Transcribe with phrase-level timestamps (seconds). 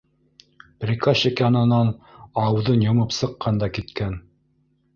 [0.85, 1.93] Приказчик янынан
[2.47, 4.21] ауыҙын йомоп сыҡҡан да киткән.